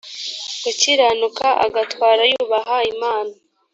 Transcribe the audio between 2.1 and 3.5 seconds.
yubaha imana